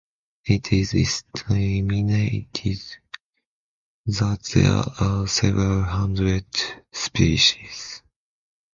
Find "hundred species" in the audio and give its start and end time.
5.83-8.01